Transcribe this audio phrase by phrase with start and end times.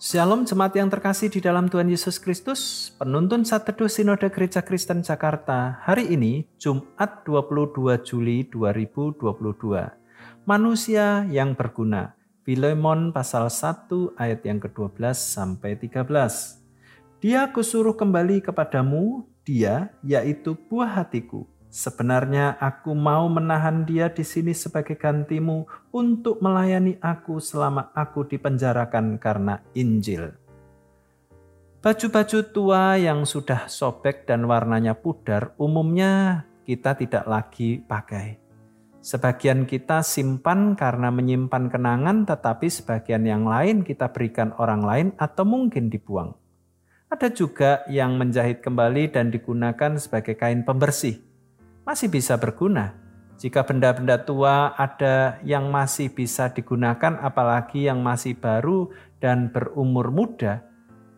[0.00, 5.04] Shalom jemaat yang terkasih di dalam Tuhan Yesus Kristus, penuntun saat teduh Sinode Gereja Kristen
[5.04, 9.20] Jakarta hari ini Jumat 22 Juli 2022.
[10.48, 12.16] Manusia yang berguna.
[12.48, 16.08] Filemon pasal 1 ayat yang ke-12 sampai 13.
[17.20, 24.50] Dia kusuruh kembali kepadamu, dia yaitu buah hatiku, Sebenarnya aku mau menahan dia di sini
[24.50, 30.34] sebagai gantimu untuk melayani aku selama aku dipenjarakan karena Injil.
[31.78, 38.42] Baju-baju tua yang sudah sobek dan warnanya pudar umumnya kita tidak lagi pakai.
[39.00, 45.46] Sebagian kita simpan karena menyimpan kenangan, tetapi sebagian yang lain kita berikan orang lain atau
[45.46, 46.34] mungkin dibuang.
[47.08, 51.29] Ada juga yang menjahit kembali dan digunakan sebagai kain pembersih
[51.90, 52.94] masih bisa berguna.
[53.42, 60.62] Jika benda-benda tua ada yang masih bisa digunakan, apalagi yang masih baru dan berumur muda,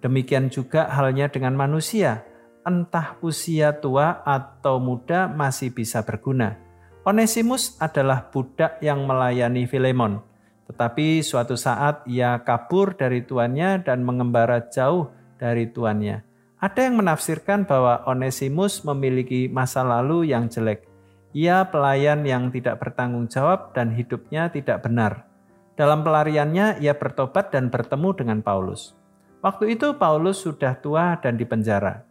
[0.00, 2.24] demikian juga halnya dengan manusia,
[2.64, 6.56] entah usia tua atau muda masih bisa berguna.
[7.04, 10.24] Onesimus adalah budak yang melayani Filemon,
[10.72, 16.31] tetapi suatu saat ia kabur dari tuannya dan mengembara jauh dari tuannya.
[16.62, 20.86] Ada yang menafsirkan bahwa Onesimus memiliki masa lalu yang jelek.
[21.34, 25.26] Ia pelayan yang tidak bertanggung jawab dan hidupnya tidak benar.
[25.74, 28.94] Dalam pelariannya, ia bertobat dan bertemu dengan Paulus.
[29.42, 32.06] Waktu itu Paulus sudah tua dan dipenjara.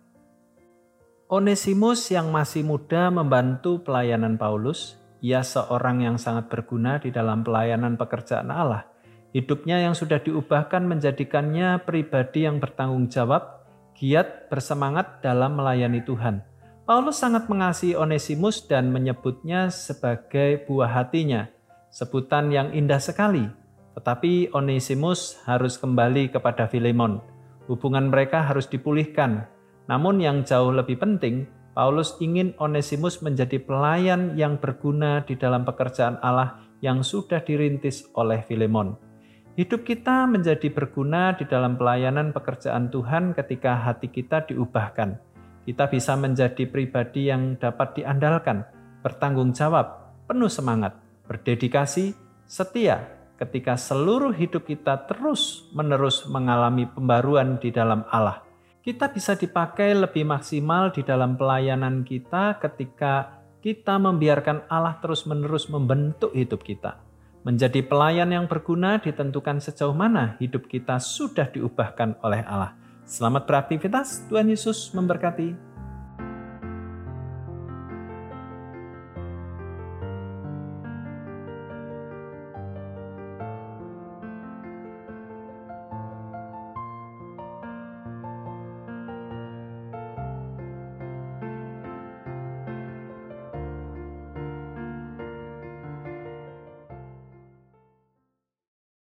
[1.32, 5.00] Onesimus yang masih muda membantu pelayanan Paulus.
[5.24, 8.84] Ia seorang yang sangat berguna di dalam pelayanan pekerjaan Allah.
[9.32, 13.61] Hidupnya yang sudah diubahkan menjadikannya pribadi yang bertanggung jawab
[14.02, 16.42] giat bersemangat dalam melayani Tuhan.
[16.90, 21.46] Paulus sangat mengasihi Onesimus dan menyebutnya sebagai buah hatinya,
[21.94, 23.46] sebutan yang indah sekali.
[23.94, 27.22] Tetapi Onesimus harus kembali kepada Filemon.
[27.70, 29.46] Hubungan mereka harus dipulihkan.
[29.86, 31.46] Namun yang jauh lebih penting,
[31.78, 38.42] Paulus ingin Onesimus menjadi pelayan yang berguna di dalam pekerjaan Allah yang sudah dirintis oleh
[38.50, 39.11] Filemon.
[39.60, 45.20] Hidup kita menjadi berguna di dalam pelayanan pekerjaan Tuhan ketika hati kita diubahkan.
[45.68, 48.64] Kita bisa menjadi pribadi yang dapat diandalkan,
[49.04, 50.96] bertanggung jawab, penuh semangat,
[51.28, 52.16] berdedikasi,
[52.48, 53.04] setia
[53.36, 58.48] ketika seluruh hidup kita terus-menerus mengalami pembaruan di dalam Allah.
[58.80, 66.32] Kita bisa dipakai lebih maksimal di dalam pelayanan kita ketika kita membiarkan Allah terus-menerus membentuk
[66.32, 67.11] hidup kita.
[67.42, 72.78] Menjadi pelayan yang berguna ditentukan sejauh mana hidup kita sudah diubahkan oleh Allah.
[73.02, 75.71] Selamat beraktivitas, Tuhan Yesus memberkati.